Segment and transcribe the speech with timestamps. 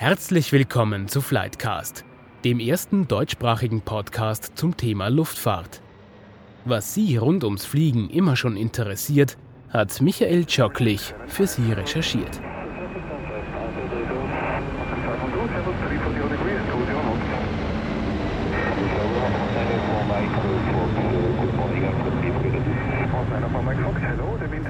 [0.00, 2.04] Herzlich willkommen zu Flightcast,
[2.44, 5.82] dem ersten deutschsprachigen Podcast zum Thema Luftfahrt.
[6.64, 9.36] Was Sie rund ums Fliegen immer schon interessiert,
[9.70, 12.40] hat Michael Tschocklich für Sie recherchiert.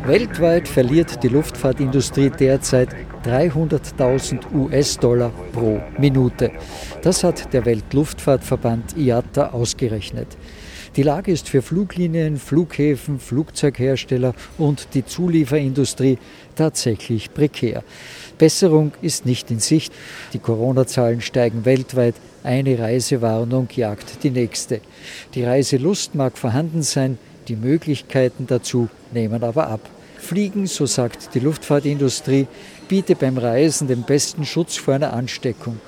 [0.05, 6.51] Weltweit verliert die Luftfahrtindustrie derzeit 300.000 US-Dollar pro Minute.
[7.03, 10.37] Das hat der Weltluftfahrtverband IATA ausgerechnet.
[10.97, 16.19] Die Lage ist für Fluglinien, Flughäfen, Flugzeughersteller und die Zulieferindustrie
[16.57, 17.85] tatsächlich prekär.
[18.39, 19.93] Besserung ist nicht in Sicht.
[20.33, 22.15] Die Corona-Zahlen steigen weltweit.
[22.43, 24.81] Eine Reisewarnung jagt die nächste.
[25.35, 29.81] Die Reiselust mag vorhanden sein, die Möglichkeiten dazu nehmen aber ab.
[30.19, 32.47] Fliegen, so sagt die Luftfahrtindustrie,
[32.89, 35.79] bietet beim Reisen den besten Schutz vor einer Ansteckung.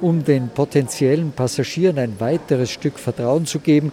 [0.00, 3.92] Um den potenziellen Passagieren ein weiteres Stück Vertrauen zu geben,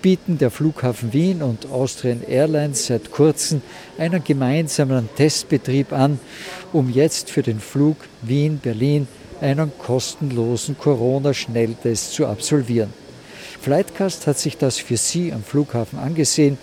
[0.00, 3.60] bieten der Flughafen Wien und Austrian Airlines seit kurzem
[3.98, 6.20] einen gemeinsamen Testbetrieb an,
[6.72, 9.08] um jetzt für den Flug Wien-Berlin
[9.40, 12.92] einen kostenlosen Corona-Schnelltest zu absolvieren.
[13.60, 16.58] Flightcast hat sich das für Sie am Flughafen angesehen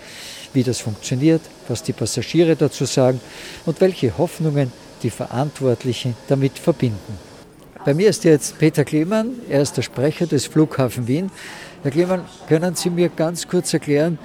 [0.53, 3.20] wie das funktioniert, was die Passagiere dazu sagen
[3.66, 4.72] und welche Hoffnungen
[5.04, 7.20] die Verantwortlichen damit verbinden.
[7.86, 11.30] Bei mir ist jetzt Peter Klemann, er ist der Sprecher des Flughafen Wien.
[11.82, 14.18] Herr Klemann, können Sie mir ganz kurz erklären,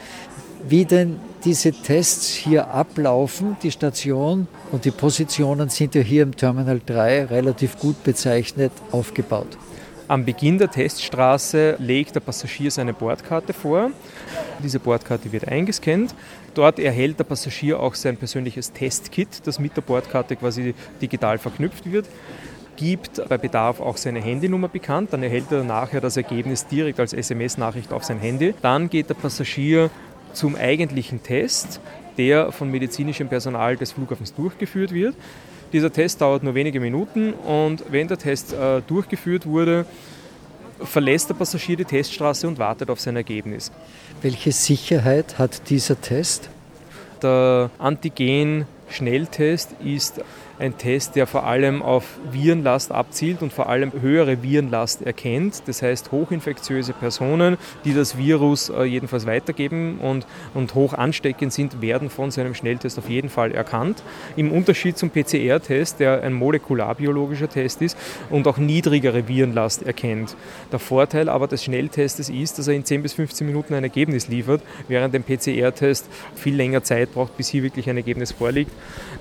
[0.68, 3.56] wie denn diese Tests hier ablaufen?
[3.62, 9.58] Die Station und die Positionen sind ja hier im Terminal 3 relativ gut bezeichnet aufgebaut.
[10.08, 13.90] Am Beginn der Teststraße legt der Passagier seine Bordkarte vor.
[14.62, 16.14] Diese Bordkarte wird eingescannt.
[16.54, 21.90] Dort erhält der Passagier auch sein persönliches Testkit, das mit der Bordkarte quasi digital verknüpft
[21.90, 22.06] wird
[22.76, 25.12] gibt bei Bedarf auch seine Handynummer bekannt.
[25.12, 28.54] Dann erhält er nachher das Ergebnis direkt als SMS-Nachricht auf sein Handy.
[28.62, 29.90] Dann geht der Passagier
[30.32, 31.80] zum eigentlichen Test,
[32.18, 35.16] der von medizinischem Personal des Flughafens durchgeführt wird.
[35.72, 39.84] Dieser Test dauert nur wenige Minuten und wenn der Test äh, durchgeführt wurde,
[40.82, 43.70] verlässt der Passagier die Teststraße und wartet auf sein Ergebnis.
[44.22, 46.48] Welche Sicherheit hat dieser Test?
[47.22, 50.20] Der Antigen-Schnelltest ist
[50.58, 55.62] ein Test, der vor allem auf Virenlast abzielt und vor allem höhere Virenlast erkennt.
[55.66, 61.80] Das heißt, hochinfektiöse Personen, die das Virus äh, jedenfalls weitergeben und, und hoch ansteckend sind,
[61.80, 64.02] werden von seinem Schnelltest auf jeden Fall erkannt.
[64.36, 67.96] Im Unterschied zum PCR-Test, der ein molekularbiologischer Test ist
[68.30, 70.36] und auch niedrigere Virenlast erkennt.
[70.72, 74.28] Der Vorteil aber des Schnelltestes ist, dass er in 10 bis 15 Minuten ein Ergebnis
[74.28, 78.72] liefert, während dem PCR-Test viel länger Zeit braucht, bis hier wirklich ein Ergebnis vorliegt.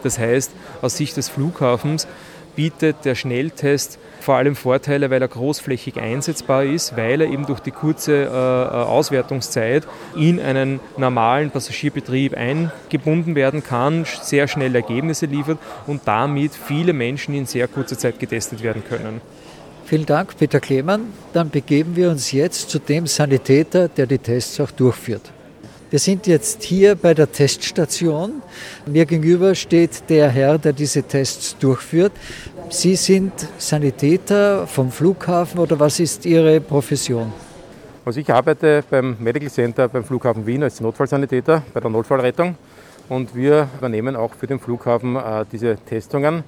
[0.04, 2.08] Das heißt, aus Sicht des des Flughafens
[2.56, 7.60] bietet der Schnelltest vor allem Vorteile, weil er großflächig einsetzbar ist, weil er eben durch
[7.60, 15.60] die kurze äh, Auswertungszeit in einen normalen Passagierbetrieb eingebunden werden kann, sehr schnell Ergebnisse liefert
[15.86, 19.22] und damit viele Menschen in sehr kurzer Zeit getestet werden können.
[19.86, 21.14] Vielen Dank, Peter Klemann.
[21.34, 25.32] Dann begeben wir uns jetzt zu dem Sanitäter, der die Tests auch durchführt.
[25.90, 28.42] Wir sind jetzt hier bei der Teststation.
[28.86, 32.12] Mir gegenüber steht der Herr, der diese Tests durchführt.
[32.70, 37.32] Sie sind Sanitäter vom Flughafen oder was ist Ihre Profession?
[38.04, 42.58] Also ich arbeite beim Medical Center beim Flughafen Wien als Notfallsanitäter bei der Notfallrettung
[43.08, 46.44] und wir übernehmen auch für den Flughafen äh, diese Testungen.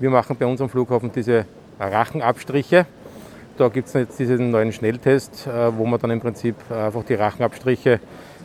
[0.00, 1.46] Wir machen bei unserem Flughafen diese
[1.78, 2.86] Rachenabstriche.
[3.56, 7.14] Da gibt es jetzt diesen neuen Schnelltest, äh, wo man dann im Prinzip einfach die
[7.14, 8.00] Rachenabstriche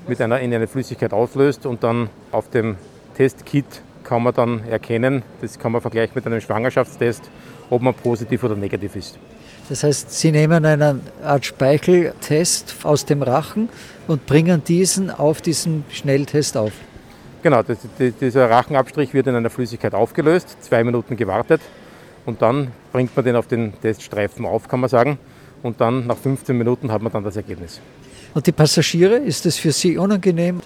[0.08, 2.76] mit einer, in eine Flüssigkeit auslöst und dann auf dem
[3.16, 3.66] Testkit
[4.04, 7.24] kann man dann erkennen, das kann man vergleichen mit einem Schwangerschaftstest,
[7.70, 9.18] ob man positiv oder negativ ist.
[9.68, 13.70] Das heißt, Sie nehmen eine Art Speicheltest aus dem Rachen
[14.08, 16.74] und bringen diesen auf diesen Schnelltest auf.
[17.42, 17.80] Genau, das,
[18.22, 21.62] dieser Rachenabstrich wird in einer Flüssigkeit aufgelöst, zwei Minuten gewartet
[22.26, 25.18] und dann bringt man den auf den Teststreifen auf, kann man sagen.
[25.64, 27.82] Und dann nach 15 Minuten hat man dann das Ergebnis.
[28.36, 30.60] Und die Passagiere, ist das für Sie unangenehm?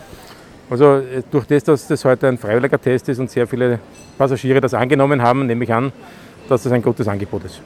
[0.71, 3.79] Also äh, durch das, dass das heute ein freiwilliger Test ist und sehr viele
[4.17, 5.93] Passagiere das angenommen haben, nehme ich an,
[6.49, 7.61] dass das ein gutes Angebot ist.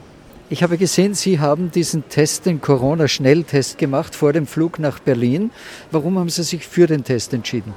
[0.50, 5.52] Ich habe gesehen, Sie haben diesen Test, den Corona-Schnelltest gemacht vor dem Flug nach Berlin.
[5.90, 7.74] Warum haben Sie sich für den Test entschieden?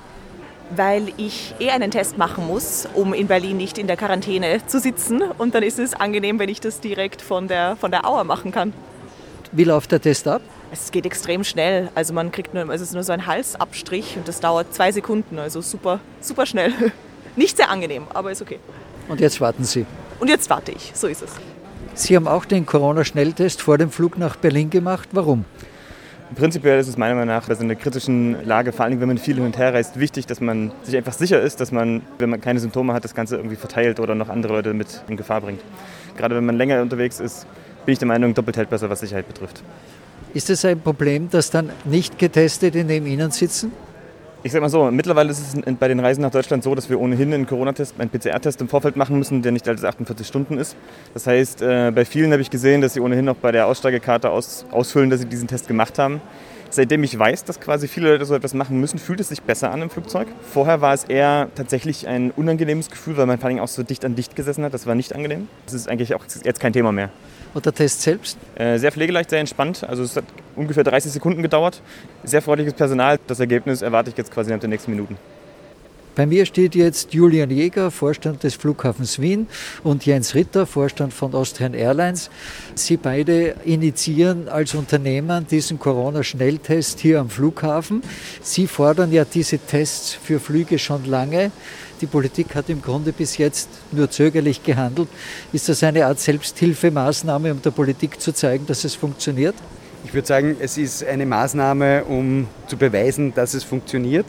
[0.75, 4.81] Weil ich eh einen Test machen muss, um in Berlin nicht in der Quarantäne zu
[4.81, 5.23] sitzen.
[5.39, 8.51] Und dann ist es angenehm, wenn ich das direkt von der, von der Auer machen
[8.51, 8.73] kann.
[9.53, 10.43] Wie läuft der Test ab?
[10.73, 11.91] Es geht extrem schnell.
[11.95, 15.39] Also man kriegt nur, es ist nur so ein Halsabstrich und das dauert zwei Sekunden.
[15.39, 16.73] Also super, super schnell.
[17.37, 18.59] Nicht sehr angenehm, aber ist okay.
[19.09, 19.87] Und jetzt warten Sie.
[20.19, 21.31] Und jetzt warte ich, so ist es.
[21.95, 25.09] Sie haben auch den Corona-Schnelltest vor dem Flug nach Berlin gemacht.
[25.13, 25.45] Warum?
[26.35, 29.19] Prinzipiell ist es meiner Meinung nach bei so einer kritischen Lage, vor allem wenn man
[29.19, 32.31] viel hin und her reist, wichtig, dass man sich einfach sicher ist, dass man, wenn
[32.31, 35.41] man keine Symptome hat, das Ganze irgendwie verteilt oder noch andere Leute mit in Gefahr
[35.41, 35.61] bringt.
[36.17, 37.47] Gerade wenn man länger unterwegs ist,
[37.85, 39.63] bin ich der Meinung, doppelt hält besser, was Sicherheit betrifft.
[40.37, 43.73] Ist es ein Problem, dass dann nicht Getestete neben Ihnen sitzen?
[44.43, 47.01] Ich sage mal so, mittlerweile ist es bei den Reisen nach Deutschland so, dass wir
[47.01, 50.77] ohnehin einen Corona-Test, einen PCR-Test im Vorfeld machen müssen, der nicht als 48 Stunden ist.
[51.15, 54.29] Das heißt, äh, bei vielen habe ich gesehen, dass sie ohnehin noch bei der Aussteigekarte
[54.29, 56.21] aus, ausfüllen, dass sie diesen Test gemacht haben.
[56.77, 59.71] Seitdem ich weiß, dass quasi viele Leute so etwas machen müssen, fühlt es sich besser
[59.71, 60.29] an im Flugzeug.
[60.53, 64.05] Vorher war es eher tatsächlich ein unangenehmes Gefühl, weil man vor allem auch so dicht
[64.05, 64.75] an dicht gesessen hat.
[64.75, 65.49] Das war nicht angenehm.
[65.65, 67.09] Das ist eigentlich auch jetzt kein Thema mehr.
[67.55, 68.37] Und der Test selbst?
[68.57, 69.85] Äh, sehr pflegeleicht, sehr entspannt.
[69.89, 71.81] Also es hat ungefähr 30 Sekunden gedauert.
[72.25, 73.19] Sehr freundliches Personal.
[73.27, 75.17] Das Ergebnis erwarte ich jetzt quasi in den nächsten Minuten.
[76.17, 79.49] Bei mir steht jetzt Julian Jäger, Vorstand des Flughafens Wien
[79.85, 82.31] und Jens Ritter, Vorstand von Austrian Airlines.
[82.75, 88.01] Sie beide initiieren als Unternehmen diesen Corona-Schnelltest hier am Flughafen.
[88.41, 91.51] Sie fordern ja diese Tests für Flüge schon lange.
[92.01, 95.09] Die Politik hat im Grunde bis jetzt nur zögerlich gehandelt.
[95.53, 99.55] Ist das eine Art Selbsthilfemaßnahme, um der Politik zu zeigen, dass es funktioniert?
[100.07, 104.25] Ich würde sagen, es ist eine Maßnahme, um zu beweisen, dass es funktioniert.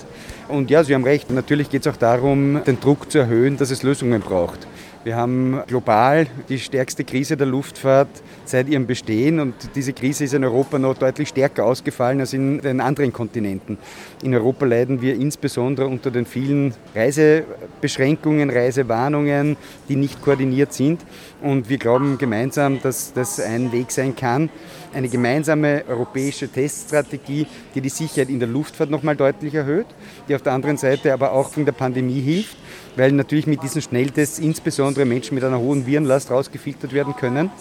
[0.48, 3.70] Und ja, Sie haben recht, natürlich geht es auch darum, den Druck zu erhöhen, dass
[3.70, 4.66] es Lösungen braucht.
[5.04, 8.10] Wir haben global die stärkste Krise der Luftfahrt
[8.44, 12.60] seit ihrem Bestehen und diese Krise ist in Europa noch deutlich stärker ausgefallen als in
[12.60, 13.78] den anderen Kontinenten.
[14.22, 19.56] In Europa leiden wir insbesondere unter den vielen Reisebeschränkungen, Reisewarnungen,
[19.88, 21.00] die nicht koordiniert sind
[21.42, 24.50] und wir glauben gemeinsam, dass das ein Weg sein kann,
[24.94, 29.88] eine gemeinsame europäische Teststrategie, die die Sicherheit in der Luftfahrt noch mal deutlich erhöht,
[30.28, 32.58] die auf der anderen Seite aber auch von der Pandemie hilft
[32.98, 37.52] weil natürlich mit diesen Schnelltests insbesondere Menschen mit einer hohen Virenlast rausgefiltert werden können.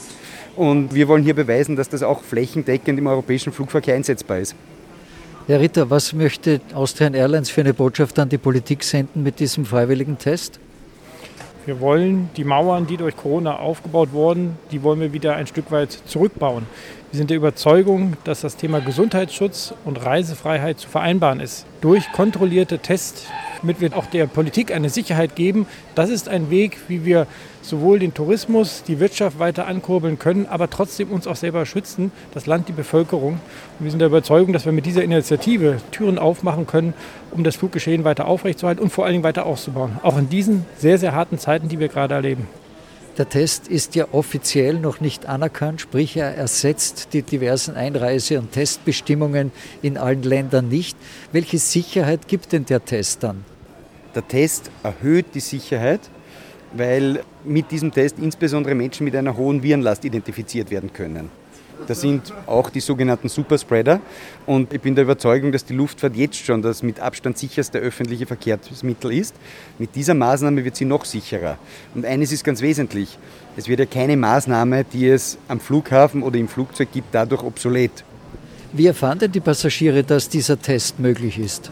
[0.56, 4.54] Und wir wollen hier beweisen, dass das auch flächendeckend im europäischen Flugverkehr einsetzbar ist.
[5.46, 9.64] Herr Ritter, was möchte Austrian Airlines für eine Botschaft an die Politik senden mit diesem
[9.64, 10.58] freiwilligen Test?
[11.66, 15.72] Wir wollen die Mauern, die durch Corona aufgebaut wurden, die wollen wir wieder ein Stück
[15.72, 16.64] weit zurückbauen.
[17.10, 21.66] Wir sind der Überzeugung, dass das Thema Gesundheitsschutz und Reisefreiheit zu vereinbaren ist.
[21.80, 23.26] Durch kontrollierte Tests
[23.66, 25.66] damit wir auch der Politik eine Sicherheit geben.
[25.96, 27.26] Das ist ein Weg, wie wir
[27.62, 32.46] sowohl den Tourismus, die Wirtschaft weiter ankurbeln können, aber trotzdem uns auch selber schützen, das
[32.46, 33.40] Land, die Bevölkerung.
[33.78, 36.94] Und wir sind der Überzeugung, dass wir mit dieser Initiative Türen aufmachen können,
[37.32, 39.98] um das Fluggeschehen weiter aufrechtzuerhalten und vor allen Dingen weiter auszubauen.
[40.02, 42.46] Auch in diesen sehr, sehr harten Zeiten, die wir gerade erleben.
[43.18, 48.52] Der Test ist ja offiziell noch nicht anerkannt, sprich er ersetzt die diversen Einreise- und
[48.52, 50.98] Testbestimmungen in allen Ländern nicht.
[51.32, 53.44] Welche Sicherheit gibt denn der Test dann?
[54.16, 56.00] Der Test erhöht die Sicherheit,
[56.72, 61.28] weil mit diesem Test insbesondere Menschen mit einer hohen Virenlast identifiziert werden können.
[61.86, 64.00] Das sind auch die sogenannten Superspreader.
[64.46, 68.24] Und ich bin der Überzeugung, dass die Luftfahrt jetzt schon das mit Abstand sicherste öffentliche
[68.24, 69.34] Verkehrsmittel ist.
[69.78, 71.58] Mit dieser Maßnahme wird sie noch sicherer.
[71.94, 73.18] Und eines ist ganz wesentlich.
[73.54, 78.02] Es wird ja keine Maßnahme, die es am Flughafen oder im Flugzeug gibt, dadurch obsolet.
[78.72, 81.70] Wie erfahren denn die Passagiere, dass dieser Test möglich ist?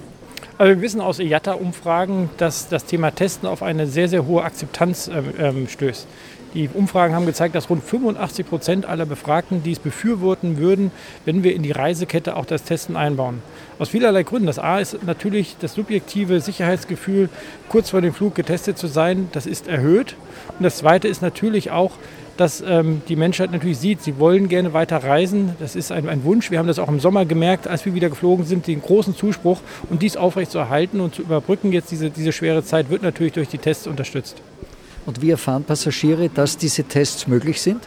[0.56, 5.08] Also wir wissen aus IATA-Umfragen, dass das Thema Testen auf eine sehr, sehr hohe Akzeptanz
[5.08, 6.06] ähm, ähm stößt.
[6.54, 10.92] Die Umfragen haben gezeigt, dass rund 85 Prozent aller Befragten dies befürworten würden,
[11.24, 13.42] wenn wir in die Reisekette auch das Testen einbauen.
[13.80, 14.46] Aus vielerlei Gründen.
[14.46, 17.28] Das A ist natürlich das subjektive Sicherheitsgefühl,
[17.68, 19.28] kurz vor dem Flug getestet zu sein.
[19.32, 20.14] Das ist erhöht.
[20.56, 21.90] Und das Zweite ist natürlich auch,
[22.36, 25.54] dass ähm, die Menschheit natürlich sieht, sie wollen gerne weiter reisen.
[25.60, 26.50] Das ist ein, ein, Wunsch.
[26.50, 29.60] Wir haben das auch im Sommer gemerkt, als wir wieder geflogen sind, den großen Zuspruch.
[29.90, 33.58] Und dies aufrechtzuerhalten und zu überbrücken, jetzt diese, diese schwere Zeit, wird natürlich durch die
[33.58, 34.36] Tests unterstützt.
[35.06, 37.82] Und wie erfahren Passagiere, dass diese Tests möglich sind?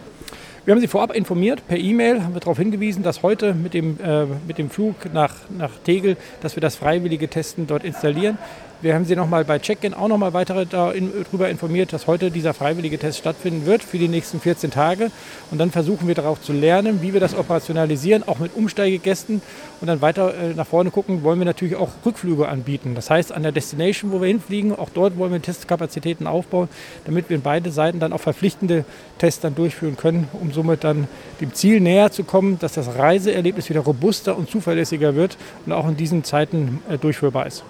[0.68, 3.98] Wir haben Sie vorab informiert, per E-Mail haben wir darauf hingewiesen, dass heute mit dem,
[4.04, 8.38] äh, mit dem Flug nach, nach Tegel, dass wir das freiwillige Testen dort installieren.
[8.80, 13.00] Wir haben Sie nochmal bei Check-in auch nochmal weitere darüber informiert, dass heute dieser freiwillige
[13.00, 15.10] Test stattfinden wird für die nächsten 14 Tage.
[15.50, 19.42] Und dann versuchen wir darauf zu lernen, wie wir das operationalisieren, auch mit Umsteigegästen.
[19.82, 22.94] Und dann weiter äh, nach vorne gucken, wollen wir natürlich auch Rückflüge anbieten.
[22.94, 26.70] Das heißt, an der Destination, wo wir hinfliegen, auch dort wollen wir Testkapazitäten aufbauen,
[27.06, 28.86] damit wir beide Seiten dann auch verpflichtende
[29.18, 31.08] Tests dann durchführen können, um somit dann
[31.42, 35.88] dem Ziel näher zu kommen, dass das Reiseerlebnis wieder robuster und zuverlässiger wird und auch
[35.88, 37.64] in diesen Zeiten äh, durchführbar ist.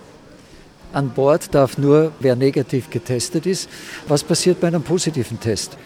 [0.93, 3.69] An Bord darf nur, wer negativ getestet ist.
[4.07, 5.77] Was passiert bei einem positiven Test?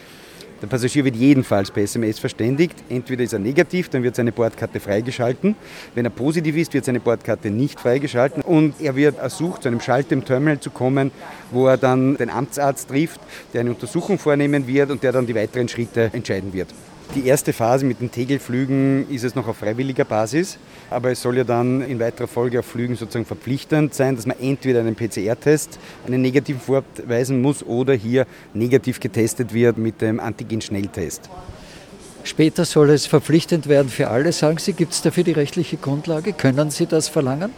[0.62, 2.76] Der Passagier wird jedenfalls per SMS verständigt.
[2.88, 5.56] Entweder ist er negativ, dann wird seine Bordkarte freigeschalten.
[5.96, 8.44] Wenn er positiv ist, wird seine Bordkarte nicht freigeschalten.
[8.44, 11.10] Und er wird ersucht, zu einem Schalter im Terminal zu kommen,
[11.50, 13.20] wo er dann den Amtsarzt trifft,
[13.54, 16.68] der eine Untersuchung vornehmen wird und der dann die weiteren Schritte entscheiden wird.
[17.14, 20.58] Die erste Phase mit den Tegelflügen ist es noch auf freiwilliger Basis,
[20.90, 24.40] aber es soll ja dann in weiterer Folge auf Flügen sozusagen verpflichtend sein, dass man
[24.40, 25.78] entweder einen PCR-Test,
[26.08, 31.30] einen negativen vorweisen muss oder hier negativ getestet wird mit dem Antigen-Schnelltest.
[32.24, 34.32] Später soll es verpflichtend werden für alle.
[34.32, 36.32] Sagen Sie, gibt es dafür die rechtliche Grundlage?
[36.32, 37.52] Können Sie das verlangen?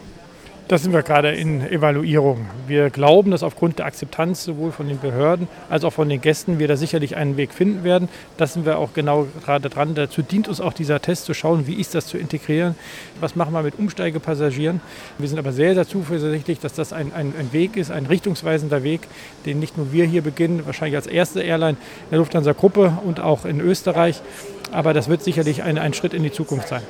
[0.66, 2.46] Das sind wir gerade in Evaluierung.
[2.66, 6.58] Wir glauben, dass aufgrund der Akzeptanz sowohl von den Behörden als auch von den Gästen
[6.58, 8.08] wir da sicherlich einen Weg finden werden.
[8.38, 9.94] Das sind wir auch genau gerade dran.
[9.94, 12.76] Dazu dient uns auch dieser Test zu schauen, wie ist das zu integrieren,
[13.20, 14.80] was machen wir mit Umsteigepassagieren.
[15.18, 18.82] Wir sind aber sehr, sehr zuversichtlich, dass das ein, ein, ein Weg ist, ein richtungsweisender
[18.82, 19.02] Weg,
[19.44, 23.44] den nicht nur wir hier beginnen, wahrscheinlich als erste Airline in der Lufthansa-Gruppe und auch
[23.44, 24.22] in Österreich,
[24.72, 26.82] aber das wird sicherlich ein, ein Schritt in die Zukunft sein.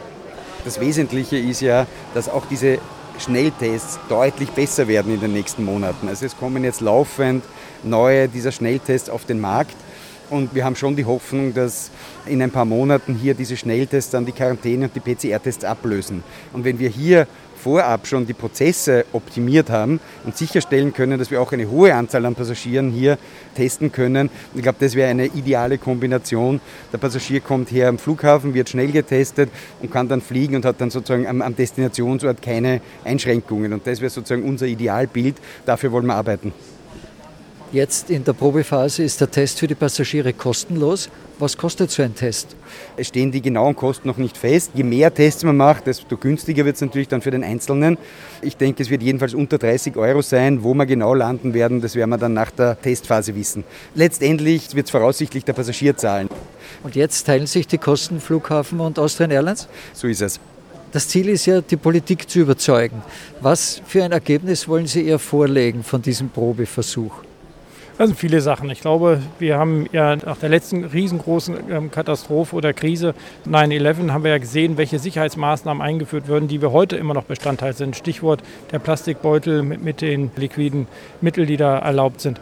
[0.65, 2.79] Das Wesentliche ist ja, dass auch diese
[3.19, 6.09] Schnelltests deutlich besser werden in den nächsten Monaten.
[6.09, 7.45] Also es kommen jetzt laufend
[7.83, 9.77] neue dieser Schnelltests auf den Markt.
[10.31, 11.91] Und wir haben schon die Hoffnung, dass
[12.27, 16.25] in ein paar Monaten hier diese Schnelltests dann die Quarantäne und die PCR-Tests ablösen.
[16.53, 17.27] Und wenn wir hier
[17.65, 22.27] vorab schon die Prozesse optimiert haben und sicherstellen können, dass wir auch eine hohe Anzahl
[22.27, 23.17] an Passagieren hier
[23.55, 24.29] testen können.
[24.55, 26.61] Ich glaube, das wäre eine ideale Kombination.
[26.93, 29.49] Der Passagier kommt her am Flughafen, wird schnell getestet
[29.81, 33.73] und kann dann fliegen und hat dann sozusagen am, am Destinationsort keine Einschränkungen.
[33.73, 35.37] Und das wäre sozusagen unser Idealbild.
[35.65, 36.53] Dafür wollen wir arbeiten.
[37.75, 41.11] Jetzt in der Probephase ist der Test für die Passagiere kostenlos.
[41.41, 42.55] Was kostet so ein Test?
[42.97, 44.71] Es stehen die genauen Kosten noch nicht fest.
[44.75, 47.99] Je mehr Tests man macht, desto günstiger wird es natürlich dann für den Einzelnen.
[48.43, 50.63] Ich denke, es wird jedenfalls unter 30 Euro sein.
[50.63, 53.65] Wo wir genau landen werden, das werden wir dann nach der Testphase wissen.
[53.97, 56.29] Letztendlich wird es voraussichtlich der Passagier zahlen.
[56.85, 59.67] Und jetzt teilen sich die Kosten Flughafen und Austrian Airlines?
[59.95, 60.39] So ist es.
[60.93, 63.03] Das Ziel ist ja, die Politik zu überzeugen.
[63.41, 67.25] Was für ein Ergebnis wollen Sie ihr vorlegen von diesem Probeversuch?
[67.97, 68.69] Das sind viele Sachen.
[68.71, 73.15] Ich glaube, wir haben ja nach der letzten riesengroßen ähm, Katastrophe oder Krise
[73.47, 77.73] 9-11 haben wir ja gesehen, welche Sicherheitsmaßnahmen eingeführt würden, die wir heute immer noch Bestandteil
[77.73, 77.95] sind.
[77.95, 80.89] Stichwort der Plastikbeutel mit, mit den liquiden
[81.21, 82.41] Mitteln, die da erlaubt sind.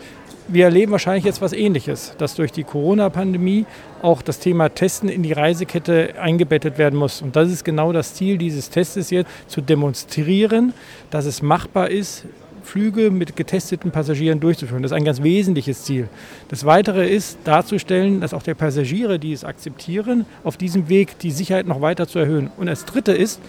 [0.48, 3.66] Wir erleben wahrscheinlich jetzt was Ähnliches, dass durch die Corona-Pandemie
[4.00, 7.20] auch das Thema Testen in die Reisekette eingebettet werden muss.
[7.20, 10.72] Und das ist genau das Ziel dieses Testes jetzt, zu demonstrieren,
[11.10, 12.24] dass es machbar ist,
[12.62, 14.82] Flüge mit getesteten Passagieren durchzuführen.
[14.82, 16.08] Das ist ein ganz wesentliches Ziel.
[16.48, 21.30] Das Weitere ist darzustellen, dass auch die Passagiere, die es akzeptieren, auf diesem Weg die
[21.30, 22.50] Sicherheit noch weiter zu erhöhen.
[22.56, 23.40] Und das Dritte ist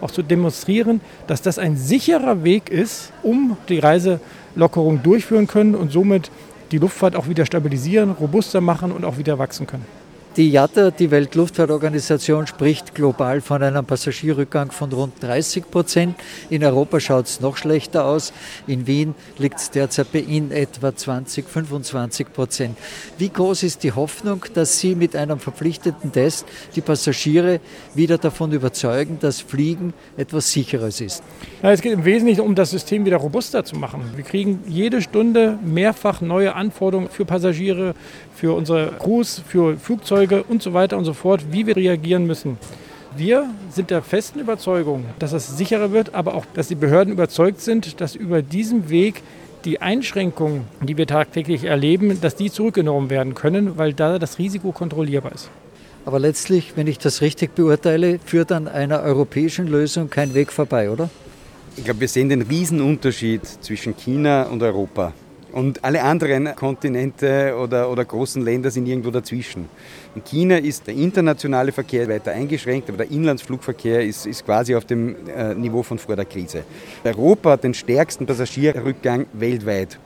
[0.00, 5.92] auch zu demonstrieren, dass das ein sicherer Weg ist, um die Reiselockerung durchführen können und
[5.92, 6.30] somit
[6.72, 10.01] die Luftfahrt auch wieder stabilisieren, robuster machen und auch wieder wachsen können.
[10.34, 16.16] Die IATA, die Weltluftfahrtorganisation, spricht global von einem Passagierrückgang von rund 30 Prozent.
[16.48, 18.32] In Europa schaut es noch schlechter aus.
[18.66, 22.78] In Wien liegt es derzeit bei in etwa 20, 25 Prozent.
[23.18, 27.60] Wie groß ist die Hoffnung, dass Sie mit einem verpflichteten Test die Passagiere
[27.94, 31.22] wieder davon überzeugen, dass Fliegen etwas Sicheres ist?
[31.64, 34.00] Es geht im Wesentlichen um das System wieder robuster zu machen.
[34.16, 37.94] Wir kriegen jede Stunde mehrfach neue Anforderungen für Passagiere,
[38.34, 42.58] für unsere Crews, für Flugzeuge und so weiter und so fort, wie wir reagieren müssen.
[43.16, 47.60] Wir sind der festen Überzeugung, dass es sicherer wird, aber auch, dass die Behörden überzeugt
[47.60, 49.22] sind, dass über diesen Weg
[49.64, 54.72] die Einschränkungen, die wir tagtäglich erleben, dass die zurückgenommen werden können, weil da das Risiko
[54.72, 55.48] kontrollierbar ist.
[56.06, 60.90] Aber letztlich, wenn ich das richtig beurteile, führt an einer europäischen Lösung kein Weg vorbei,
[60.90, 61.08] oder?
[61.74, 65.14] Ich glaube, wir sehen den Riesenunterschied zwischen China und Europa.
[65.52, 69.68] Und alle anderen Kontinente oder, oder großen Länder sind irgendwo dazwischen.
[70.14, 74.84] In China ist der internationale Verkehr weiter eingeschränkt, aber der Inlandsflugverkehr ist, ist quasi auf
[74.84, 76.64] dem äh, Niveau von vor der Krise.
[77.04, 79.98] Europa hat den stärksten Passagierrückgang weltweit.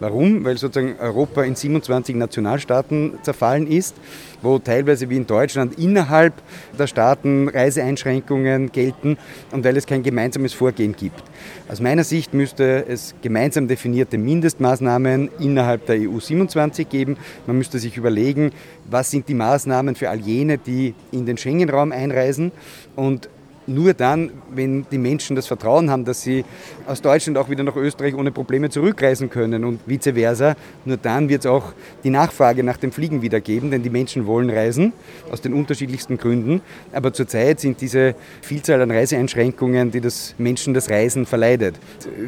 [0.00, 0.44] Warum?
[0.44, 3.96] Weil sozusagen Europa in 27 Nationalstaaten zerfallen ist,
[4.42, 6.34] wo teilweise wie in Deutschland innerhalb
[6.78, 9.18] der Staaten Reiseeinschränkungen gelten
[9.50, 11.22] und weil es kein gemeinsames Vorgehen gibt.
[11.68, 17.16] Aus meiner Sicht müsste es gemeinsam definierte Mindestmaßnahmen innerhalb der EU 27 geben.
[17.46, 18.52] Man müsste sich überlegen,
[18.88, 22.52] was sind die Maßnahmen für all jene, die in den Schengen-Raum einreisen
[22.94, 23.28] und
[23.68, 26.44] nur dann, wenn die Menschen das Vertrauen haben, dass sie
[26.86, 31.28] aus Deutschland auch wieder nach Österreich ohne Probleme zurückreisen können und vice versa, nur dann
[31.28, 31.72] wird es auch
[32.02, 34.92] die Nachfrage nach dem Fliegen wieder geben, denn die Menschen wollen reisen,
[35.30, 36.62] aus den unterschiedlichsten Gründen.
[36.92, 41.76] Aber zurzeit sind diese Vielzahl an Reiseeinschränkungen, die das Menschen das Reisen verleidet.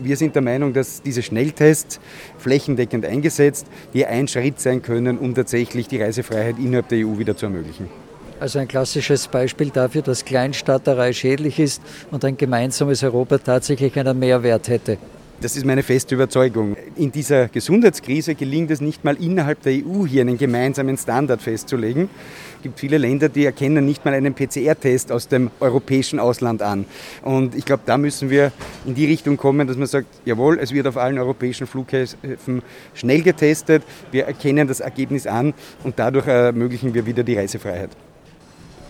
[0.02, 2.00] Wir sind der Meinung, dass diese Schnelltests
[2.38, 7.36] flächendeckend eingesetzt hier ein Schritt sein können, um tatsächlich die Reisefreiheit innerhalb der EU wieder
[7.36, 8.09] zu ermöglichen.
[8.40, 14.18] Also ein klassisches Beispiel dafür, dass Kleinstaaterei schädlich ist und ein gemeinsames Europa tatsächlich einen
[14.18, 14.96] Mehrwert hätte.
[15.42, 16.74] Das ist meine feste Überzeugung.
[16.96, 22.08] In dieser Gesundheitskrise gelingt es nicht mal innerhalb der EU hier einen gemeinsamen Standard festzulegen.
[22.56, 26.86] Es gibt viele Länder, die erkennen nicht mal einen PCR-Test aus dem europäischen Ausland an.
[27.22, 28.52] Und ich glaube, da müssen wir
[28.86, 32.62] in die Richtung kommen, dass man sagt, jawohl, es wird auf allen europäischen Flughäfen
[32.94, 33.82] schnell getestet,
[34.12, 35.52] wir erkennen das Ergebnis an
[35.84, 37.90] und dadurch ermöglichen wir wieder die Reisefreiheit.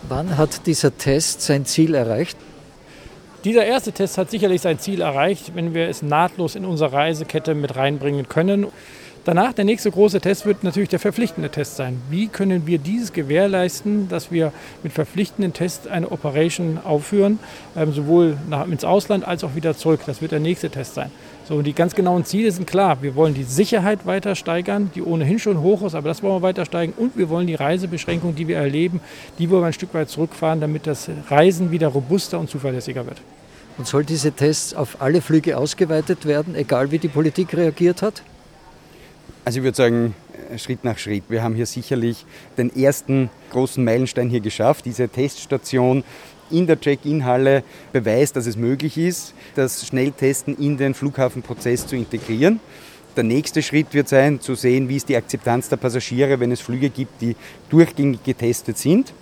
[0.09, 2.37] Wann hat dieser Test sein Ziel erreicht?
[3.45, 7.55] Dieser erste Test hat sicherlich sein Ziel erreicht, wenn wir es nahtlos in unsere Reisekette
[7.55, 8.67] mit reinbringen können.
[9.25, 12.01] Danach, der nächste große Test wird natürlich der verpflichtende Test sein.
[12.09, 14.53] Wie können wir dieses gewährleisten, dass wir
[14.83, 17.39] mit verpflichtenden Tests eine Operation aufführen,
[17.77, 18.39] ähm, sowohl
[18.71, 20.01] ins Ausland als auch wieder zurück?
[20.07, 21.11] Das wird der nächste Test sein.
[21.51, 23.03] So, die ganz genauen Ziele sind klar.
[23.03, 26.43] Wir wollen die Sicherheit weiter steigern, die ohnehin schon hoch ist, aber das wollen wir
[26.43, 26.93] weiter steigen.
[26.97, 29.01] Und wir wollen die Reisebeschränkung, die wir erleben,
[29.41, 33.21] die wollen wir ein Stück weit zurückfahren, damit das Reisen wieder robuster und zuverlässiger wird.
[33.79, 38.23] Und soll diese Tests auf alle Flüge ausgeweitet werden, egal wie die Politik reagiert hat?
[39.45, 40.15] Also ich würde sagen,
[40.57, 41.25] Schritt nach Schritt.
[41.29, 42.27] Wir haben hier sicherlich
[42.59, 44.85] den ersten großen Meilenstein hier geschafft.
[44.85, 46.05] Diese Teststation
[46.51, 52.61] in der Check-in-Halle beweist, dass es möglich ist, das Schnelltesten in den Flughafenprozess zu integrieren.
[53.17, 56.61] Der nächste Schritt wird sein, zu sehen, wie ist die Akzeptanz der Passagiere, wenn es
[56.61, 57.35] Flüge gibt, die
[57.69, 59.13] durchgängig getestet sind.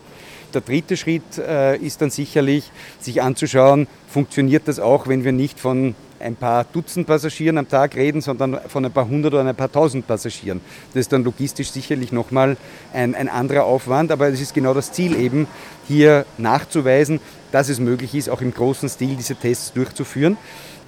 [0.54, 2.70] Der dritte Schritt äh, ist dann sicherlich,
[3.00, 7.96] sich anzuschauen, funktioniert das auch, wenn wir nicht von ein paar Dutzend Passagieren am Tag
[7.96, 10.60] reden, sondern von ein paar hundert oder ein paar tausend Passagieren.
[10.92, 12.56] Das ist dann logistisch sicherlich nochmal
[12.92, 15.46] ein, ein anderer Aufwand, aber es ist genau das Ziel eben,
[15.86, 17.20] hier nachzuweisen,
[17.52, 20.36] dass es möglich ist, auch im großen Stil diese Tests durchzuführen.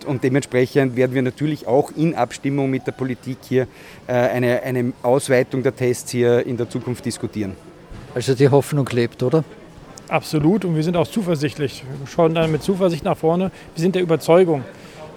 [0.06, 3.66] Und dementsprechend werden wir natürlich auch in Abstimmung mit der Politik hier
[4.06, 7.54] äh, eine, eine Ausweitung der Tests hier in der Zukunft diskutieren.
[8.14, 9.44] Also die Hoffnung lebt, oder?
[10.08, 11.84] Absolut und wir sind auch zuversichtlich.
[12.00, 13.52] Wir schauen dann mit Zuversicht nach vorne.
[13.75, 14.64] Wir sind der Überzeugung,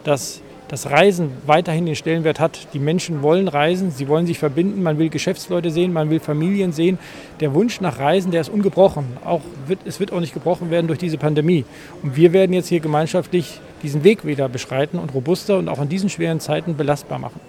[0.03, 0.41] dass
[0.73, 2.67] das Reisen weiterhin den Stellenwert hat.
[2.73, 6.71] Die Menschen wollen reisen, sie wollen sich verbinden, man will Geschäftsleute sehen, man will Familien
[6.71, 6.97] sehen.
[7.41, 9.05] Der Wunsch nach Reisen, der ist ungebrochen.
[9.23, 11.65] Auch wird, es wird auch nicht gebrochen werden durch diese Pandemie.
[12.01, 15.89] Und wir werden jetzt hier gemeinschaftlich diesen Weg wieder beschreiten und robuster und auch in
[15.89, 17.39] diesen schweren Zeiten belastbar machen.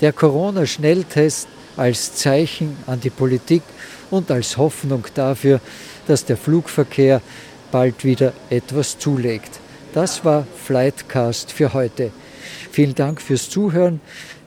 [0.00, 3.62] Der Corona-Schnelltest als Zeichen an die Politik
[4.10, 5.60] und als Hoffnung dafür,
[6.06, 7.20] dass der Flugverkehr
[7.70, 9.60] bald wieder etwas zulegt.
[9.94, 12.10] Das war Flightcast für heute.
[12.70, 14.00] Vielen Dank fürs Zuhören.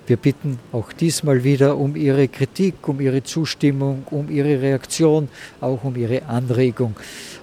[0.07, 5.29] Wir bitten auch diesmal wieder um Ihre Kritik, um Ihre Zustimmung, um Ihre Reaktion,
[5.61, 6.95] auch um Ihre Anregung.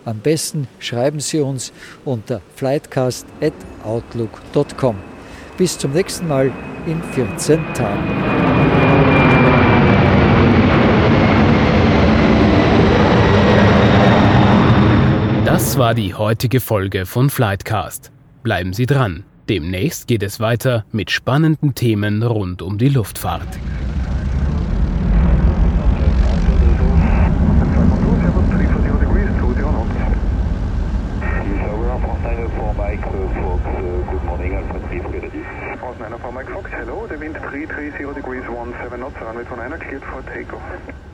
[0.05, 1.73] Am besten schreiben Sie uns
[2.05, 4.97] unter flightcast.outlook.com.
[5.57, 6.53] Bis zum nächsten Mal
[6.87, 9.08] in 14 Tagen.
[15.59, 18.13] Das war die heutige Folge von Flightcast.
[18.45, 19.25] Bleiben Sie dran.
[19.49, 23.59] Demnächst geht es weiter mit spannenden Themen rund um die Luftfahrt.
[36.35, 41.08] Mike Fox, hello, the wind 330 degrees 17 knots, runway 29 cleared for takeoff.